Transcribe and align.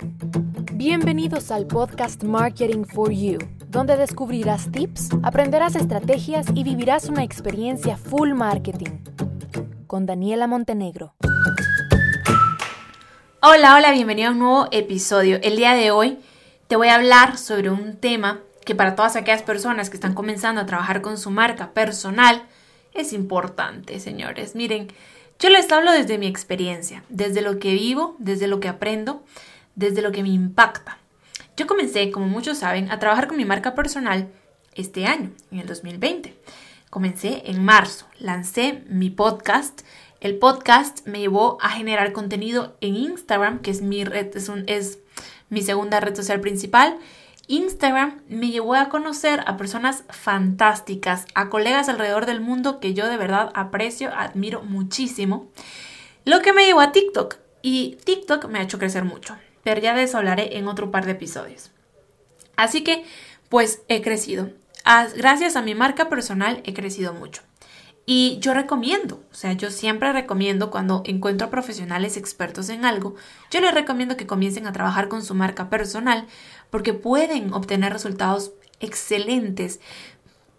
Bienvenidos 0.00 1.50
al 1.50 1.66
podcast 1.66 2.22
Marketing 2.22 2.84
for 2.84 3.10
You, 3.10 3.38
donde 3.68 3.96
descubrirás 3.96 4.70
tips, 4.70 5.08
aprenderás 5.24 5.74
estrategias 5.74 6.46
y 6.54 6.62
vivirás 6.62 7.08
una 7.08 7.24
experiencia 7.24 7.96
full 7.96 8.32
marketing. 8.32 9.00
Con 9.88 10.06
Daniela 10.06 10.46
Montenegro. 10.46 11.14
Hola, 13.42 13.74
hola, 13.74 13.90
bienvenido 13.90 14.28
a 14.28 14.32
un 14.32 14.38
nuevo 14.38 14.68
episodio. 14.70 15.40
El 15.42 15.56
día 15.56 15.74
de 15.74 15.90
hoy 15.90 16.18
te 16.68 16.76
voy 16.76 16.88
a 16.88 16.94
hablar 16.94 17.36
sobre 17.36 17.70
un 17.70 17.96
tema 17.96 18.40
que 18.64 18.76
para 18.76 18.94
todas 18.94 19.16
aquellas 19.16 19.42
personas 19.42 19.90
que 19.90 19.96
están 19.96 20.14
comenzando 20.14 20.60
a 20.60 20.66
trabajar 20.66 21.02
con 21.02 21.18
su 21.18 21.30
marca 21.30 21.72
personal 21.72 22.44
es 22.94 23.12
importante, 23.12 23.98
señores. 23.98 24.54
Miren, 24.54 24.92
yo 25.40 25.50
les 25.50 25.70
hablo 25.72 25.90
desde 25.90 26.18
mi 26.18 26.28
experiencia, 26.28 27.02
desde 27.08 27.42
lo 27.42 27.58
que 27.58 27.72
vivo, 27.74 28.14
desde 28.18 28.46
lo 28.46 28.60
que 28.60 28.68
aprendo, 28.68 29.24
desde 29.78 30.02
lo 30.02 30.10
que 30.12 30.22
me 30.22 30.28
impacta. 30.28 30.98
Yo 31.56 31.66
comencé, 31.66 32.10
como 32.10 32.26
muchos 32.26 32.58
saben, 32.58 32.90
a 32.90 32.98
trabajar 32.98 33.28
con 33.28 33.36
mi 33.36 33.44
marca 33.44 33.74
personal 33.74 34.28
este 34.74 35.06
año, 35.06 35.30
en 35.50 35.60
el 35.60 35.66
2020. 35.66 36.34
Comencé 36.90 37.42
en 37.46 37.64
marzo, 37.64 38.06
lancé 38.18 38.82
mi 38.88 39.08
podcast. 39.08 39.82
El 40.20 40.36
podcast 40.38 41.06
me 41.06 41.20
llevó 41.20 41.58
a 41.60 41.70
generar 41.70 42.12
contenido 42.12 42.76
en 42.80 42.96
Instagram, 42.96 43.60
que 43.60 43.70
es 43.70 43.80
mi 43.80 44.04
red, 44.04 44.34
es, 44.66 44.98
mi 45.48 45.62
segunda 45.62 46.00
red 46.00 46.16
social 46.16 46.40
principal, 46.40 46.98
Instagram 47.46 48.20
me 48.28 48.50
llevó 48.50 48.74
a 48.74 48.88
conocer 48.88 49.42
a 49.46 49.56
personas 49.56 50.04
fantásticas, 50.10 51.24
a 51.34 51.48
colegas 51.48 51.88
alrededor 51.88 52.26
del 52.26 52.40
mundo 52.40 52.80
que 52.80 52.94
yo 52.94 53.06
de 53.06 53.16
verdad 53.16 53.50
aprecio, 53.54 54.12
admiro 54.12 54.62
muchísimo. 54.62 55.48
Lo 56.24 56.40
que 56.40 56.52
me 56.52 56.66
llevó 56.66 56.80
a 56.80 56.92
TikTok 56.92 57.36
y 57.62 57.96
TikTok 58.04 58.46
me 58.48 58.58
ha 58.58 58.62
hecho 58.62 58.78
crecer 58.78 59.04
mucho, 59.04 59.36
pero 59.68 59.82
ya 59.82 59.94
de 59.94 60.04
eso 60.04 60.16
hablaré 60.16 60.56
en 60.56 60.66
otro 60.66 60.90
par 60.90 61.04
de 61.04 61.12
episodios. 61.12 61.72
Así 62.56 62.82
que, 62.82 63.04
pues 63.50 63.82
he 63.88 64.00
crecido. 64.00 64.48
Gracias 65.14 65.56
a 65.56 65.60
mi 65.60 65.74
marca 65.74 66.08
personal 66.08 66.62
he 66.64 66.72
crecido 66.72 67.12
mucho. 67.12 67.42
Y 68.06 68.38
yo 68.40 68.54
recomiendo, 68.54 69.22
o 69.30 69.34
sea, 69.34 69.52
yo 69.52 69.70
siempre 69.70 70.10
recomiendo 70.10 70.70
cuando 70.70 71.02
encuentro 71.04 71.46
a 71.46 71.50
profesionales 71.50 72.16
expertos 72.16 72.70
en 72.70 72.86
algo, 72.86 73.14
yo 73.50 73.60
les 73.60 73.74
recomiendo 73.74 74.16
que 74.16 74.26
comiencen 74.26 74.66
a 74.66 74.72
trabajar 74.72 75.08
con 75.08 75.22
su 75.22 75.34
marca 75.34 75.68
personal 75.68 76.26
porque 76.70 76.94
pueden 76.94 77.52
obtener 77.52 77.92
resultados 77.92 78.52
excelentes, 78.80 79.80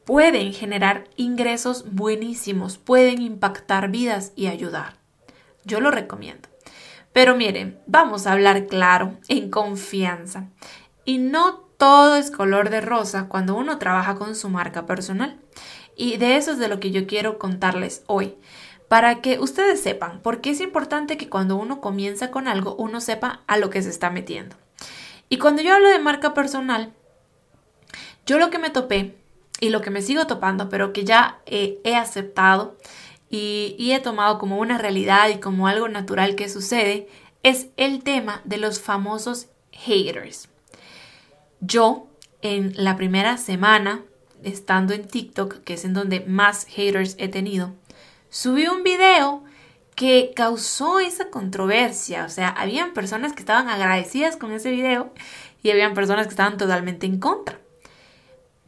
pueden 0.05 0.53
generar 0.53 1.05
ingresos 1.15 1.91
buenísimos, 1.91 2.77
pueden 2.77 3.23
impactar 3.23 3.89
vidas 3.89 4.33
y 4.35 4.45
ayudar. 4.45 4.97
Yo 5.65 5.80
lo 5.80 5.89
recomiendo. 5.89 6.47
Pero 7.13 7.35
miren, 7.35 7.79
vamos 7.88 8.27
a 8.27 8.33
hablar 8.33 8.67
claro, 8.67 9.17
en 9.27 9.49
confianza. 9.49 10.47
Y 11.05 11.17
no 11.17 11.69
todo 11.77 12.17
es 12.17 12.29
color 12.29 12.69
de 12.69 12.81
rosa 12.81 13.27
cuando 13.29 13.55
uno 13.55 13.79
trabaja 13.79 14.15
con 14.15 14.35
su 14.35 14.49
marca 14.49 14.85
personal. 14.85 15.39
Y 15.95 16.17
de 16.17 16.37
eso 16.37 16.52
es 16.52 16.59
de 16.59 16.67
lo 16.67 16.80
que 16.80 16.91
yo 16.91 17.07
quiero 17.07 17.39
contarles 17.39 18.03
hoy, 18.07 18.35
para 18.87 19.21
que 19.21 19.39
ustedes 19.39 19.81
sepan 19.81 20.21
por 20.21 20.41
qué 20.41 20.52
es 20.52 20.61
importante 20.61 21.17
que 21.17 21.30
cuando 21.30 21.55
uno 21.55 21.81
comienza 21.81 22.31
con 22.31 22.47
algo, 22.47 22.75
uno 22.75 23.02
sepa 23.02 23.41
a 23.47 23.57
lo 23.57 23.69
que 23.69 23.81
se 23.81 23.89
está 23.89 24.09
metiendo. 24.09 24.55
Y 25.30 25.37
cuando 25.37 25.61
yo 25.61 25.73
hablo 25.73 25.89
de 25.89 25.99
marca 25.99 26.33
personal, 26.33 26.93
yo 28.25 28.39
lo 28.39 28.49
que 28.49 28.59
me 28.59 28.69
topé 28.69 29.15
y 29.59 29.69
lo 29.69 29.81
que 29.81 29.89
me 29.89 30.02
sigo 30.02 30.25
topando, 30.27 30.69
pero 30.69 30.93
que 30.93 31.03
ya 31.03 31.39
he 31.45 31.95
aceptado 31.95 32.77
y, 33.30 33.91
he 33.91 33.99
tomado 33.99 34.39
como 34.39 34.58
una 34.58 34.77
realidad 34.77 35.30
y 35.30 35.39
como 35.39 35.67
algo 35.67 35.88
natural 35.88 36.35
que 36.35 36.49
sucede, 36.49 37.08
es 37.44 37.67
el 37.77 38.03
tema 38.03 38.41
de 38.44 38.58
los 38.58 38.81
famosos 38.81 39.47
haters. 39.71 40.49
Yo 41.61 42.08
en 42.41 42.73
la 42.75 42.95
primera 42.95 43.38
semana 43.38 44.03
estando 44.44 44.94
en 44.94 45.08
TikTok, 45.08 45.63
que 45.63 45.73
es 45.73 45.86
en 45.86 45.94
donde 45.94 46.21
más 46.21 46.66
haters 46.66 47.15
he 47.20 47.27
tenido, 47.27 47.73
subí 48.30 48.67
un 48.67 48.83
video 48.83 49.43
que 49.95 50.32
causó 50.36 50.99
esa 50.99 51.30
controversia. 51.30 52.23
O 52.23 52.30
sea, 52.30 52.49
habían 52.49 52.93
personas 52.93 53.33
que 53.33 53.42
estaban 53.42 53.67
agradecidas 53.67 54.37
con 54.37 54.53
ese 54.53 54.71
video 54.71 55.14
y 55.61 55.71
habían 55.71 55.93
personas 55.93 56.26
que 56.27 56.32
estaban 56.32 56.58
totalmente 56.58 57.05
en 57.05 57.20
contra. 57.20 57.59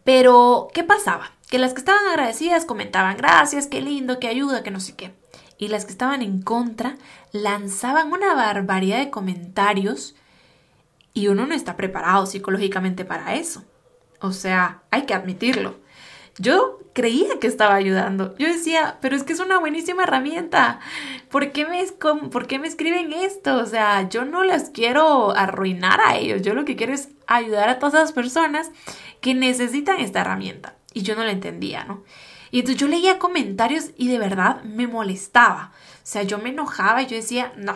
Pero, 0.04 0.68
¿qué 0.74 0.84
pasaba? 0.84 1.32
Que 1.52 1.60
las 1.60 1.74
que 1.74 1.80
estaban 1.80 2.08
agradecidas 2.08 2.64
comentaban, 2.64 3.18
gracias, 3.18 3.68
qué 3.68 3.82
lindo, 3.82 4.20
qué 4.20 4.30
ayuda, 4.30 4.64
que 4.64 4.72
no 4.72 4.80
sé 4.80 4.96
qué. 4.96 5.14
Y 5.58 5.68
las 5.68 5.84
que 5.84 5.92
estaban 5.92 6.22
en 6.22 6.42
contra 6.42 6.96
lanzaban 7.34 8.14
una 8.14 8.34
barbaridad 8.34 9.00
de 9.00 9.10
comentarios 9.10 10.16
y 11.14 11.28
uno 11.28 11.46
no 11.46 11.54
está 11.54 11.76
preparado 11.76 12.26
psicológicamente 12.26 13.04
para 13.04 13.36
eso. 13.36 13.66
O 14.22 14.32
sea, 14.32 14.84
hay 14.92 15.02
que 15.02 15.14
admitirlo. 15.14 15.76
Yo 16.38 16.80
creía 16.94 17.38
que 17.42 17.48
estaba 17.48 17.76
ayudando. 17.76 18.34
Yo 18.38 18.48
decía, 18.48 18.98
pero 19.02 19.18
es 19.18 19.24
que 19.24 19.34
es 19.34 19.42
una 19.42 19.60
buenísima 19.60 20.04
herramienta. 20.04 20.80
¿Por 21.30 21.52
qué, 21.52 21.66
me, 21.66 21.84
¿Por 22.30 22.48
qué 22.48 22.60
me 22.60 22.70
escriben 22.70 23.12
esto? 23.12 23.58
O 23.58 23.66
sea, 23.66 24.08
yo 24.08 24.24
no 24.24 24.46
las 24.46 24.70
quiero 24.70 25.36
arruinar 25.36 26.00
a 26.00 26.16
ellos. 26.16 26.44
Yo 26.44 26.54
lo 26.54 26.64
que 26.64 26.78
quiero 26.78 26.94
es 26.94 27.10
ayudar 27.28 27.68
a 27.68 27.80
todas 27.80 27.96
las 27.96 28.14
personas 28.14 28.72
que 29.20 29.34
necesitan 29.34 30.00
esta 30.00 30.22
herramienta. 30.22 30.76
Y 30.94 31.04
yo 31.04 31.16
no 31.16 31.24
la 31.24 31.32
entendía, 31.32 31.84
¿no? 31.84 32.04
Y 32.52 32.60
entonces 32.60 32.82
yo 32.82 32.88
leía 32.88 33.18
comentarios 33.18 33.92
y 33.98 34.10
de 34.10 34.20
verdad 34.20 34.62
me 34.64 34.88
molestaba. 34.88 35.72
O 35.96 36.00
sea, 36.04 36.24
yo 36.24 36.38
me 36.38 36.50
enojaba 36.50 37.02
y 37.02 37.08
yo 37.08 37.16
decía, 37.16 37.54
no, 37.56 37.76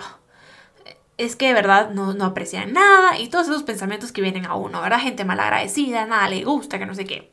es 1.18 1.36
que 1.36 1.48
de 1.48 1.53
verdad 1.53 1.92
no, 1.92 2.14
no 2.14 2.26
aprecian 2.26 2.74
nada 2.74 3.18
y 3.18 3.30
todos 3.30 3.48
esos 3.48 3.64
pensamientos 3.64 4.12
que 4.12 4.22
vienen 4.22 4.46
a 4.46 4.56
uno, 4.56 4.81
¿verdad? 4.81 5.00
Gente 5.00 5.24
malagradecida, 5.24 6.06
nada 6.06 6.28
le 6.30 6.44
gusta, 6.44 6.78
que 6.78 6.86
no 6.86 6.94
sé 6.94 7.06
qué. 7.06 7.31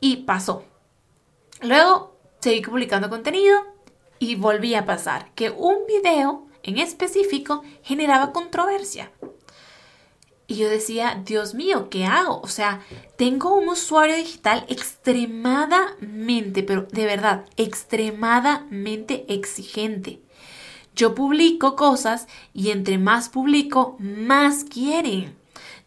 Y 0.00 0.18
pasó. 0.18 0.64
Luego 1.60 2.16
seguí 2.40 2.60
publicando 2.60 3.10
contenido 3.10 3.58
y 4.18 4.36
volví 4.36 4.74
a 4.74 4.84
pasar 4.84 5.30
que 5.34 5.50
un 5.50 5.86
video 5.88 6.46
en 6.62 6.78
específico 6.78 7.62
generaba 7.82 8.32
controversia. 8.32 9.10
Y 10.46 10.56
yo 10.56 10.68
decía, 10.68 11.22
Dios 11.24 11.54
mío, 11.54 11.88
¿qué 11.88 12.04
hago? 12.04 12.40
O 12.42 12.48
sea, 12.48 12.82
tengo 13.16 13.54
un 13.54 13.68
usuario 13.68 14.16
digital 14.16 14.66
extremadamente, 14.68 16.62
pero 16.62 16.82
de 16.82 17.06
verdad, 17.06 17.46
extremadamente 17.56 19.24
exigente. 19.28 20.20
Yo 20.94 21.14
publico 21.14 21.76
cosas 21.76 22.28
y 22.52 22.70
entre 22.70 22.98
más 22.98 23.28
publico, 23.28 23.96
más 23.98 24.64
quieren. 24.64 25.34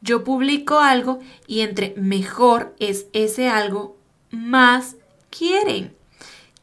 Yo 0.02 0.24
publico 0.24 0.80
algo 0.80 1.20
y 1.48 1.62
entre 1.62 1.94
mejor 1.96 2.76
es 2.80 3.08
ese 3.14 3.50
algo, 3.50 3.96
más 4.32 4.96
quieren. 5.30 5.96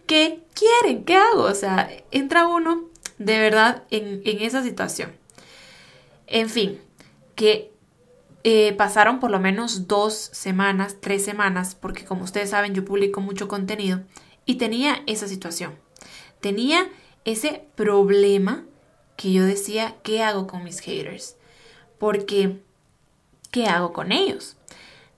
¿Qué 0.06 0.43
quieren? 0.55 1.05
¿Qué 1.05 1.16
hago? 1.16 1.43
O 1.43 1.55
sea, 1.55 1.91
entra 2.11 2.47
uno 2.47 2.84
de 3.19 3.38
verdad 3.38 3.84
en, 3.91 4.22
esa 4.25 4.62
situación. 4.62 5.12
En 6.26 6.49
fin, 6.49 6.81
que 7.34 7.72
eh, 8.44 8.75
pasaron 8.75 9.21
por 9.21 9.31
lo 9.31 9.41
menos 9.41 9.88
dos 9.88 10.15
semanas, 10.15 10.99
tres 11.00 11.25
semanas, 11.25 11.75
porque 11.75 12.05
como 12.05 12.25
ustedes 12.25 12.50
saben 12.50 12.75
yo 12.75 12.84
publico 12.84 13.21
mucho 13.21 13.49
contenido 13.49 14.03
y 14.44 14.56
tenía 14.56 15.03
esa 15.06 15.27
situación. 15.27 15.75
Tenía 16.41 16.87
ese 17.25 17.65
problema 17.75 18.65
que 19.16 19.32
yo 19.32 19.44
decía, 19.44 19.97
¿qué 20.03 20.22
hago 20.22 20.47
con 20.47 20.62
mis 20.62 20.81
haters? 20.81 21.37
Porque, 21.99 22.60
¿qué 23.50 23.66
hago 23.66 23.93
con 23.93 24.12
ellos? 24.12 24.56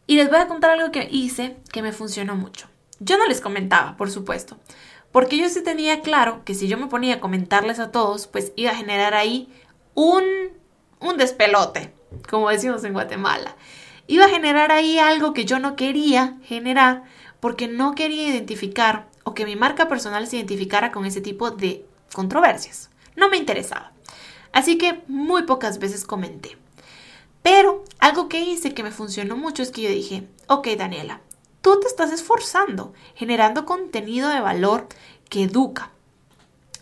Y 0.07 0.17
les 0.17 0.31
voy 0.31 0.39
a 0.39 0.47
contar 0.47 0.71
algo 0.71 0.93
que 0.93 1.09
hice 1.11 1.57
que 1.73 1.83
me 1.83 1.93
funcionó 1.93 2.37
mucho. 2.37 2.69
Yo 3.01 3.19
no 3.19 3.27
les 3.27 3.41
comentaba, 3.41 3.97
por 3.97 4.11
supuesto, 4.11 4.57
porque 5.11 5.37
yo 5.37 5.49
sí 5.49 5.65
tenía 5.65 6.01
claro 6.01 6.45
que 6.45 6.55
si 6.55 6.69
yo 6.69 6.79
me 6.79 6.87
ponía 6.87 7.17
a 7.17 7.21
comentarles 7.21 7.81
a 7.81 7.91
todos, 7.91 8.27
pues 8.29 8.53
iba 8.55 8.71
a 8.71 8.77
generar 8.77 9.15
ahí 9.15 9.53
un, 9.95 10.23
un 11.01 11.17
despelote, 11.17 11.93
como 12.29 12.51
decimos 12.51 12.85
en 12.85 12.93
Guatemala. 12.93 13.57
Iba 14.07 14.27
a 14.27 14.31
generar 14.31 14.73
ahí 14.73 14.99
algo 14.99 15.33
que 15.33 15.45
yo 15.45 15.59
no 15.59 15.77
quería 15.77 16.39
generar 16.45 17.05
porque 17.41 17.69
no 17.69 17.95
quería 17.95 18.29
identificar 18.29 19.09
o 19.25 19.35
que 19.35 19.45
mi 19.45 19.57
marca 19.57 19.89
personal 19.89 20.27
se 20.27 20.37
identificara 20.37 20.93
con 20.93 21.05
ese 21.05 21.21
tipo 21.21 21.51
de 21.51 21.85
controversias. 22.13 22.91
No 23.17 23.29
me 23.29 23.37
interesaba. 23.37 23.93
Así 24.53 24.79
que 24.79 25.03
muy 25.09 25.43
pocas 25.43 25.79
veces 25.79 26.05
comenté. 26.05 26.57
Pero 27.43 27.85
algo 27.99 28.29
que 28.29 28.41
hice 28.41 28.75
que 28.75 28.83
me 28.83 28.91
funcionó 28.91 29.37
mucho 29.37 29.63
es 29.63 29.71
que 29.71 29.83
yo 29.83 29.89
dije, 29.89 30.27
ok 30.49 30.69
Daniela, 30.79 31.21
tú 31.61 31.79
te 31.81 31.87
estás 31.87 32.13
esforzando, 32.13 32.95
generando 33.15 33.67
contenido 33.67 34.29
de 34.29 34.41
valor 34.41 34.89
que 35.29 35.45
educa. 35.45 35.91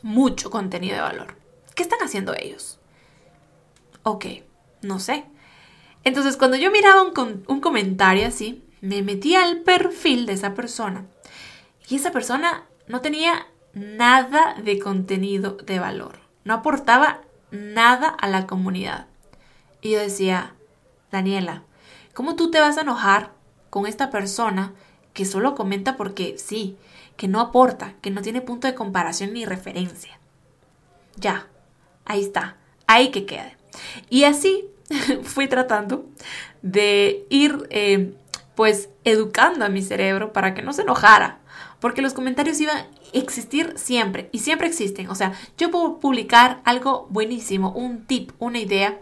Mucho 0.03 0.51
contenido 0.51 0.97
de 0.97 1.03
valor. 1.03 1.37
¿Qué 1.75 1.83
están 1.83 2.01
haciendo 2.03 2.35
ellos? 2.35 2.79
Ok, 4.05 4.27
no 4.83 5.01
sé. 5.01 5.25
Entonces 6.05 6.37
cuando 6.37 6.57
yo 6.57 6.71
miraba 6.71 7.03
un, 7.03 7.45
un 7.49 7.61
comentario 7.61 8.27
así, 8.27 8.63
me 8.81 9.03
metía 9.03 9.43
al 9.43 9.63
perfil 9.63 10.27
de 10.27 10.35
esa 10.35 10.55
persona 10.55 11.07
y 11.89 11.97
esa 11.97 12.13
persona 12.13 12.65
no 12.87 13.01
tenía 13.01 13.47
nada 13.73 14.55
de 14.63 14.79
contenido 14.79 15.53
de 15.53 15.79
valor. 15.79 16.19
No 16.45 16.55
aportaba 16.55 17.23
nada 17.51 18.09
a 18.09 18.29
la 18.29 18.47
comunidad. 18.47 19.07
Y 19.81 19.93
yo 19.93 19.99
decía, 19.99 20.55
Daniela, 21.11 21.63
¿cómo 22.13 22.37
tú 22.37 22.51
te 22.51 22.61
vas 22.61 22.77
a 22.77 22.83
enojar 22.83 23.33
con 23.71 23.87
esta 23.87 24.11
persona 24.11 24.73
que 25.15 25.25
solo 25.25 25.55
comenta 25.55 25.97
porque 25.97 26.37
sí, 26.39 26.77
que 27.17 27.29
no 27.29 27.41
aporta, 27.41 27.95
que 28.03 28.11
no 28.11 28.21
tiene 28.21 28.41
punto 28.41 28.67
de 28.67 28.75
comparación 28.75 29.33
ni 29.33 29.45
referencia? 29.45 30.19
Ya, 31.17 31.47
ahí 32.05 32.21
está, 32.21 32.57
ahí 32.87 33.11
que 33.11 33.25
quede. 33.25 33.57
Y 34.11 34.25
así 34.25 34.65
fui 35.23 35.49
tratando 35.49 36.07
de 36.63 37.27
ir 37.31 37.67
eh, 37.71 38.15
pues 38.55 38.89
educando 39.05 39.65
a 39.65 39.69
mi 39.69 39.83
cerebro 39.83 40.33
para 40.33 40.55
que 40.55 40.63
no 40.63 40.73
se 40.73 40.83
enojara, 40.83 41.41
porque 41.81 42.03
los 42.03 42.15
comentarios 42.15 42.61
iban 42.61 42.79
a 42.79 42.89
existir 43.13 43.75
siempre 43.77 44.29
y 44.33 44.41
siempre 44.41 44.67
existen. 44.67 45.09
O 45.09 45.15
sea, 45.15 45.33
yo 45.59 45.71
puedo 45.71 46.01
publicar 46.01 46.61
algo 46.65 47.07
buenísimo, 47.11 47.71
un 47.73 48.07
tip, 48.07 48.33
una 48.39 48.59
idea, 48.59 49.01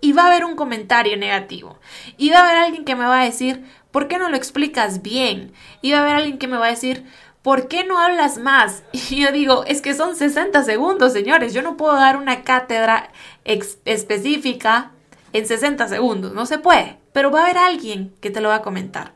y 0.00 0.12
va 0.12 0.24
a 0.24 0.26
haber 0.26 0.44
un 0.44 0.54
comentario 0.54 1.16
negativo. 1.16 1.78
Y 2.18 2.30
va 2.30 2.40
a 2.40 2.44
haber 2.44 2.58
alguien 2.58 2.84
que 2.84 2.94
me 2.94 3.06
va 3.06 3.22
a 3.22 3.24
decir, 3.24 3.64
¿por 3.90 4.06
qué 4.06 4.18
no 4.18 4.28
lo 4.28 4.36
explicas 4.36 5.00
bien? 5.00 5.52
Y 5.80 5.92
va 5.92 5.98
a 5.98 6.02
haber 6.02 6.16
alguien 6.16 6.38
que 6.38 6.46
me 6.46 6.58
va 6.58 6.66
a 6.66 6.70
decir, 6.70 7.06
¿por 7.44 7.68
qué 7.68 7.84
no 7.84 7.98
hablas 7.98 8.38
más? 8.38 8.82
Y 8.92 9.20
yo 9.20 9.30
digo, 9.30 9.64
es 9.66 9.80
que 9.82 9.94
son 9.94 10.16
60 10.16 10.64
segundos, 10.64 11.12
señores. 11.12 11.54
Yo 11.54 11.62
no 11.62 11.76
puedo 11.76 11.94
dar 11.94 12.16
una 12.16 12.42
cátedra 12.42 13.10
específica 13.44 14.90
en 15.32 15.46
60 15.46 15.86
segundos. 15.86 16.32
No 16.32 16.46
se 16.46 16.58
puede. 16.58 16.98
Pero 17.12 17.30
va 17.30 17.40
a 17.40 17.44
haber 17.44 17.58
alguien 17.58 18.12
que 18.20 18.30
te 18.30 18.40
lo 18.40 18.48
va 18.48 18.56
a 18.56 18.62
comentar. 18.62 19.12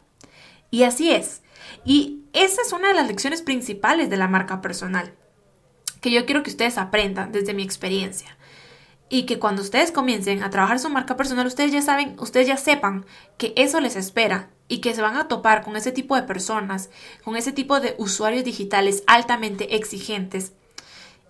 Y 0.70 0.84
así 0.84 1.10
es. 1.10 1.42
Y 1.84 2.20
esa 2.34 2.60
es 2.62 2.72
una 2.72 2.88
de 2.88 2.94
las 2.94 3.08
lecciones 3.08 3.42
principales 3.42 4.10
de 4.10 4.18
la 4.18 4.28
marca 4.28 4.60
personal. 4.60 5.14
Que 6.02 6.10
yo 6.10 6.26
quiero 6.26 6.42
que 6.42 6.50
ustedes 6.50 6.76
aprendan 6.76 7.32
desde 7.32 7.54
mi 7.54 7.62
experiencia. 7.62 8.36
Y 9.08 9.22
que 9.22 9.38
cuando 9.38 9.62
ustedes 9.62 9.90
comiencen 9.90 10.42
a 10.42 10.50
trabajar 10.50 10.78
su 10.78 10.90
marca 10.90 11.16
personal, 11.16 11.46
ustedes 11.46 11.72
ya 11.72 11.80
saben, 11.80 12.14
ustedes 12.20 12.46
ya 12.46 12.58
sepan 12.58 13.06
que 13.38 13.54
eso 13.56 13.80
les 13.80 13.96
espera 13.96 14.50
y 14.68 14.80
que 14.80 14.94
se 14.94 15.02
van 15.02 15.16
a 15.16 15.28
topar 15.28 15.64
con 15.64 15.76
ese 15.76 15.92
tipo 15.92 16.14
de 16.14 16.22
personas, 16.22 16.90
con 17.24 17.36
ese 17.36 17.52
tipo 17.52 17.80
de 17.80 17.94
usuarios 17.98 18.44
digitales 18.44 19.02
altamente 19.06 19.76
exigentes 19.76 20.52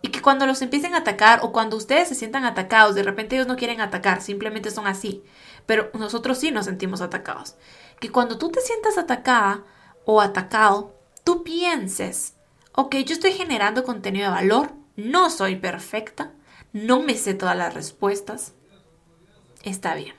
y 0.00 0.08
que 0.08 0.22
cuando 0.22 0.46
los 0.46 0.62
empiecen 0.62 0.94
a 0.94 0.98
atacar 0.98 1.40
o 1.42 1.52
cuando 1.52 1.76
ustedes 1.76 2.08
se 2.08 2.14
sientan 2.14 2.44
atacados, 2.44 2.94
de 2.94 3.02
repente 3.02 3.36
ellos 3.36 3.48
no 3.48 3.56
quieren 3.56 3.80
atacar, 3.80 4.22
simplemente 4.22 4.70
son 4.70 4.86
así, 4.86 5.24
pero 5.66 5.90
nosotros 5.94 6.38
sí 6.38 6.50
nos 6.50 6.66
sentimos 6.66 7.00
atacados. 7.00 7.56
Que 8.00 8.10
cuando 8.10 8.38
tú 8.38 8.50
te 8.50 8.60
sientas 8.60 8.96
atacada 8.96 9.64
o 10.04 10.20
atacado, 10.20 10.94
tú 11.24 11.42
pienses, 11.42 12.34
ok, 12.72 12.96
yo 12.96 13.14
estoy 13.14 13.32
generando 13.32 13.82
contenido 13.82 14.26
de 14.26 14.36
valor, 14.36 14.72
no 14.94 15.30
soy 15.30 15.56
perfecta, 15.56 16.32
no 16.72 17.00
me 17.00 17.14
sé 17.14 17.34
todas 17.34 17.56
las 17.56 17.74
respuestas, 17.74 18.52
está 19.64 19.94
bien. 19.94 20.14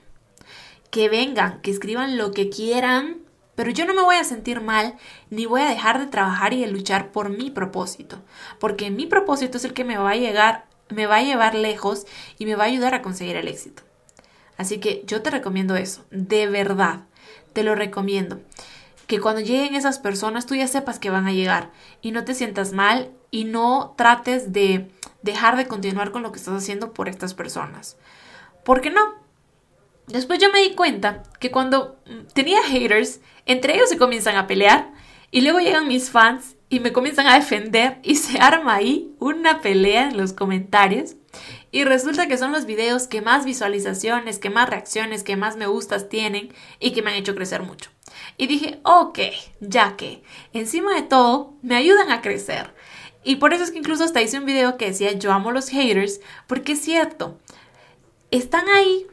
Que 0.89 1.09
vengan, 1.09 1.61
que 1.61 1.71
escriban 1.71 2.17
lo 2.17 2.31
que 2.31 2.49
quieran, 2.49 3.19
pero 3.59 3.71
yo 3.71 3.85
no 3.85 3.93
me 3.93 4.03
voy 4.03 4.15
a 4.15 4.23
sentir 4.23 4.61
mal 4.61 4.95
ni 5.29 5.45
voy 5.45 5.59
a 5.59 5.69
dejar 5.69 5.99
de 5.99 6.07
trabajar 6.07 6.53
y 6.53 6.61
de 6.61 6.71
luchar 6.71 7.11
por 7.11 7.29
mi 7.29 7.51
propósito, 7.51 8.21
porque 8.57 8.89
mi 8.89 9.05
propósito 9.05 9.57
es 9.57 9.65
el 9.65 9.73
que 9.73 9.83
me 9.83 9.97
va 9.97 10.11
a 10.11 10.15
llegar, 10.15 10.65
me 10.87 11.07
va 11.07 11.17
a 11.17 11.23
llevar 11.23 11.55
lejos 11.55 12.05
y 12.37 12.45
me 12.45 12.55
va 12.55 12.63
a 12.63 12.67
ayudar 12.67 12.93
a 12.93 13.01
conseguir 13.01 13.35
el 13.35 13.49
éxito. 13.49 13.83
Así 14.55 14.79
que 14.79 15.03
yo 15.05 15.21
te 15.21 15.29
recomiendo 15.29 15.75
eso, 15.75 16.05
de 16.09 16.47
verdad, 16.47 17.01
te 17.51 17.63
lo 17.63 17.75
recomiendo. 17.75 18.39
Que 19.07 19.19
cuando 19.19 19.41
lleguen 19.41 19.75
esas 19.75 19.99
personas 19.99 20.45
tú 20.45 20.55
ya 20.55 20.67
sepas 20.67 20.97
que 20.97 21.09
van 21.09 21.27
a 21.27 21.33
llegar 21.33 21.71
y 22.01 22.11
no 22.11 22.23
te 22.23 22.35
sientas 22.35 22.71
mal 22.71 23.11
y 23.29 23.43
no 23.43 23.93
trates 23.97 24.53
de 24.53 24.89
dejar 25.21 25.57
de 25.57 25.67
continuar 25.67 26.11
con 26.11 26.23
lo 26.23 26.31
que 26.31 26.39
estás 26.39 26.55
haciendo 26.55 26.93
por 26.93 27.09
estas 27.09 27.33
personas. 27.33 27.97
¿Por 28.63 28.79
qué 28.79 28.89
no? 28.89 29.18
Después 30.09 30.39
yo 30.39 30.51
me 30.51 30.63
di 30.63 30.73
cuenta 30.73 31.23
que 31.39 31.51
cuando 31.51 31.99
tenía 32.33 32.63
haters, 32.63 33.19
entre 33.45 33.75
ellos 33.75 33.89
se 33.89 33.97
comienzan 33.97 34.37
a 34.37 34.47
pelear 34.47 34.91
y 35.29 35.41
luego 35.41 35.59
llegan 35.59 35.87
mis 35.87 36.09
fans 36.09 36.55
y 36.67 36.79
me 36.79 36.91
comienzan 36.91 37.27
a 37.27 37.35
defender 37.35 37.99
y 38.01 38.15
se 38.15 38.39
arma 38.39 38.75
ahí 38.75 39.13
una 39.19 39.61
pelea 39.61 40.09
en 40.09 40.17
los 40.17 40.33
comentarios 40.33 41.15
y 41.71 41.83
resulta 41.83 42.27
que 42.27 42.39
son 42.39 42.51
los 42.51 42.65
videos 42.65 43.05
que 43.05 43.21
más 43.21 43.45
visualizaciones, 43.45 44.39
que 44.39 44.49
más 44.49 44.67
reacciones, 44.67 45.23
que 45.23 45.35
más 45.35 45.57
me 45.57 45.67
gustas 45.67 46.09
tienen 46.09 46.51
y 46.79 46.91
que 46.91 47.03
me 47.03 47.11
han 47.11 47.17
hecho 47.17 47.35
crecer 47.35 47.61
mucho. 47.61 47.91
Y 48.37 48.47
dije, 48.47 48.79
ok, 48.83 49.19
ya 49.59 49.95
que 49.95 50.23
encima 50.53 50.95
de 50.95 51.03
todo 51.03 51.53
me 51.61 51.75
ayudan 51.75 52.11
a 52.11 52.21
crecer. 52.21 52.73
Y 53.23 53.35
por 53.35 53.53
eso 53.53 53.63
es 53.63 53.69
que 53.69 53.77
incluso 53.77 54.03
hasta 54.03 54.23
hice 54.23 54.39
un 54.39 54.45
video 54.45 54.77
que 54.77 54.87
decía 54.87 55.11
yo 55.11 55.31
amo 55.31 55.51
los 55.51 55.69
haters, 55.69 56.19
porque 56.47 56.71
es 56.71 56.81
cierto, 56.81 57.37
están 58.31 58.67
ahí 58.69 59.05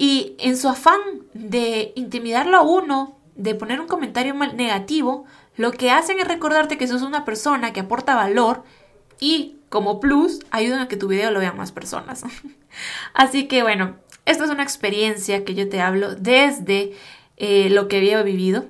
y 0.00 0.34
en 0.38 0.56
su 0.56 0.66
afán 0.66 0.98
de 1.34 1.92
intimidarlo 1.94 2.56
a 2.56 2.62
uno, 2.62 3.18
de 3.34 3.54
poner 3.54 3.82
un 3.82 3.86
comentario 3.86 4.32
negativo, 4.32 5.26
lo 5.58 5.72
que 5.72 5.90
hacen 5.90 6.18
es 6.18 6.26
recordarte 6.26 6.78
que 6.78 6.86
sos 6.88 7.02
una 7.02 7.26
persona 7.26 7.74
que 7.74 7.80
aporta 7.80 8.14
valor 8.14 8.64
y 9.20 9.58
como 9.68 10.00
plus 10.00 10.40
ayudan 10.50 10.80
a 10.80 10.88
que 10.88 10.96
tu 10.96 11.06
video 11.06 11.30
lo 11.30 11.38
vean 11.38 11.58
más 11.58 11.70
personas. 11.70 12.24
Así 13.12 13.46
que 13.46 13.62
bueno, 13.62 13.96
esta 14.24 14.44
es 14.44 14.50
una 14.50 14.62
experiencia 14.62 15.44
que 15.44 15.54
yo 15.54 15.68
te 15.68 15.82
hablo 15.82 16.14
desde 16.14 16.94
eh, 17.36 17.68
lo 17.68 17.86
que 17.88 17.98
había 17.98 18.22
vivido. 18.22 18.68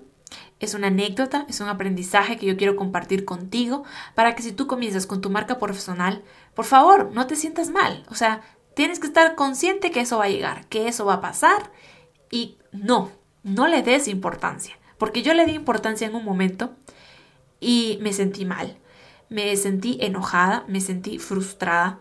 Es 0.58 0.74
una 0.74 0.88
anécdota, 0.88 1.46
es 1.48 1.60
un 1.60 1.68
aprendizaje 1.68 2.38
que 2.38 2.46
yo 2.46 2.56
quiero 2.56 2.74
compartir 2.74 3.24
contigo 3.24 3.84
para 4.16 4.34
que 4.34 4.42
si 4.42 4.50
tú 4.50 4.66
comienzas 4.66 5.06
con 5.06 5.20
tu 5.20 5.30
marca 5.30 5.60
profesional, 5.60 6.24
por 6.54 6.64
favor, 6.64 7.12
no 7.14 7.28
te 7.28 7.36
sientas 7.36 7.70
mal. 7.70 8.04
O 8.10 8.16
sea, 8.16 8.42
Tienes 8.74 9.00
que 9.00 9.06
estar 9.06 9.34
consciente 9.34 9.90
que 9.90 10.00
eso 10.00 10.18
va 10.18 10.24
a 10.24 10.30
llegar, 10.30 10.66
que 10.66 10.88
eso 10.88 11.04
va 11.04 11.14
a 11.14 11.20
pasar 11.20 11.70
y 12.30 12.58
no, 12.72 13.10
no 13.42 13.66
le 13.66 13.82
des 13.82 14.08
importancia. 14.08 14.78
Porque 14.98 15.22
yo 15.22 15.34
le 15.34 15.46
di 15.46 15.52
importancia 15.52 16.06
en 16.06 16.14
un 16.14 16.24
momento 16.24 16.74
y 17.58 17.98
me 18.02 18.12
sentí 18.12 18.44
mal, 18.44 18.78
me 19.28 19.56
sentí 19.56 19.98
enojada, 20.00 20.64
me 20.68 20.80
sentí 20.80 21.18
frustrada. 21.18 22.00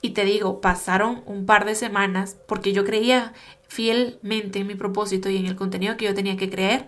Y 0.00 0.10
te 0.10 0.24
digo, 0.24 0.60
pasaron 0.60 1.22
un 1.26 1.44
par 1.44 1.64
de 1.64 1.74
semanas 1.74 2.36
porque 2.46 2.72
yo 2.72 2.84
creía 2.84 3.32
fielmente 3.68 4.60
en 4.60 4.66
mi 4.66 4.76
propósito 4.76 5.28
y 5.28 5.36
en 5.36 5.46
el 5.46 5.56
contenido 5.56 5.96
que 5.96 6.06
yo 6.06 6.14
tenía 6.14 6.36
que 6.36 6.50
creer 6.50 6.86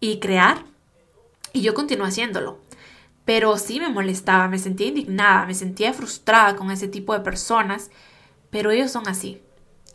y 0.00 0.18
crear. 0.18 0.64
Y 1.52 1.62
yo 1.62 1.74
continué 1.74 2.08
haciéndolo. 2.08 2.58
Pero 3.24 3.56
sí 3.56 3.78
me 3.78 3.88
molestaba, 3.88 4.48
me 4.48 4.58
sentía 4.58 4.88
indignada, 4.88 5.46
me 5.46 5.54
sentía 5.54 5.92
frustrada 5.92 6.56
con 6.56 6.70
ese 6.70 6.88
tipo 6.88 7.14
de 7.14 7.20
personas 7.20 7.90
pero 8.52 8.70
ellos 8.70 8.92
son 8.92 9.08
así. 9.08 9.42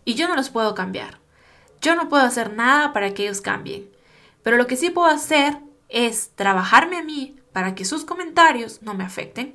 Y 0.04 0.16
yo 0.16 0.28
no 0.28 0.36
los 0.36 0.50
puedo 0.50 0.74
cambiar. 0.74 1.20
Yo 1.80 1.96
no 1.96 2.10
puedo 2.10 2.24
hacer 2.24 2.54
nada 2.54 2.92
para 2.92 3.14
que 3.14 3.24
ellos 3.24 3.40
cambien. 3.40 3.88
Pero 4.42 4.58
lo 4.58 4.66
que 4.66 4.76
sí 4.76 4.90
puedo 4.90 5.08
hacer 5.08 5.60
es 5.90 6.32
trabajarme 6.36 6.98
a 6.98 7.04
mí 7.04 7.38
para 7.54 7.76
que 7.76 7.86
sus 7.86 8.04
comentarios 8.04 8.82
no 8.82 8.96
me 8.96 9.04
afecten. 9.04 9.54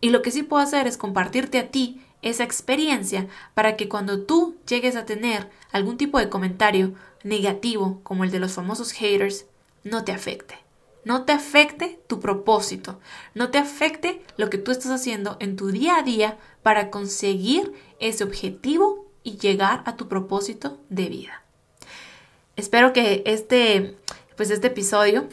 Y 0.00 0.10
lo 0.10 0.22
que 0.22 0.30
sí 0.30 0.44
puedo 0.44 0.62
hacer 0.62 0.86
es 0.86 0.96
compartirte 0.96 1.58
a 1.58 1.70
ti 1.70 2.00
esa 2.22 2.44
experiencia 2.44 3.26
para 3.54 3.76
que 3.76 3.88
cuando 3.88 4.22
tú 4.22 4.56
llegues 4.68 4.94
a 4.94 5.04
tener 5.04 5.50
algún 5.72 5.96
tipo 5.96 6.18
de 6.20 6.28
comentario 6.28 6.94
negativo 7.24 8.00
como 8.04 8.22
el 8.22 8.30
de 8.30 8.38
los 8.38 8.52
famosos 8.52 8.92
haters, 8.92 9.46
no 9.82 10.04
te 10.04 10.12
afecte. 10.12 10.63
No 11.04 11.24
te 11.24 11.32
afecte 11.32 12.00
tu 12.06 12.20
propósito, 12.20 12.98
no 13.34 13.50
te 13.50 13.58
afecte 13.58 14.22
lo 14.36 14.48
que 14.50 14.58
tú 14.58 14.70
estás 14.70 14.90
haciendo 14.90 15.36
en 15.40 15.56
tu 15.56 15.70
día 15.70 15.98
a 15.98 16.02
día 16.02 16.38
para 16.62 16.90
conseguir 16.90 17.72
ese 18.00 18.24
objetivo 18.24 19.06
y 19.22 19.36
llegar 19.38 19.82
a 19.86 19.96
tu 19.96 20.08
propósito 20.08 20.78
de 20.88 21.08
vida. 21.08 21.42
Espero 22.56 22.92
que 22.92 23.22
este, 23.26 23.96
pues 24.36 24.50
este 24.50 24.68
episodio 24.68 25.28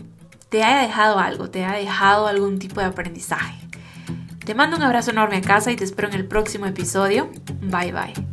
te 0.49 0.63
haya 0.63 0.81
dejado 0.81 1.19
algo, 1.19 1.49
te 1.49 1.63
haya 1.63 1.77
dejado 1.77 2.27
algún 2.27 2.59
tipo 2.59 2.81
de 2.81 2.87
aprendizaje. 2.87 3.57
Te 4.45 4.55
mando 4.55 4.75
un 4.75 4.83
abrazo 4.83 5.11
enorme 5.11 5.37
a 5.37 5.41
casa 5.41 5.71
y 5.71 5.75
te 5.75 5.83
espero 5.83 6.09
en 6.09 6.15
el 6.15 6.27
próximo 6.27 6.65
episodio. 6.65 7.29
Bye 7.61 7.93
bye. 7.93 8.30